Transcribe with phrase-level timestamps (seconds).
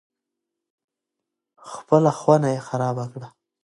[1.71, 3.27] خپله خونه یې خرابه کړه.